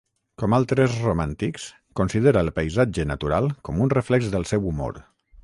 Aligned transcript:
Com 0.43 0.53
altres 0.57 0.95
romàntics, 1.01 1.67
considera 1.99 2.43
el 2.47 2.49
paisatge 2.61 3.07
natural 3.11 3.51
com 3.69 3.85
un 3.87 3.95
reflex 3.97 4.33
del 4.35 4.49
seu 4.55 4.69
humor. 4.73 5.01